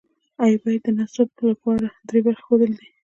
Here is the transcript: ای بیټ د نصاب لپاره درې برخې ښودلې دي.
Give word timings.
ای 0.43 0.53
بیټ 0.63 0.81
د 0.85 0.87
نصاب 0.97 1.29
لپاره 1.49 1.87
درې 2.07 2.19
برخې 2.25 2.43
ښودلې 2.47 2.75
دي. 2.79 2.89